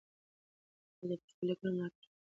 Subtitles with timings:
[0.99, 2.15] هغه د پښتو ليکنو ملاتړ کاوه.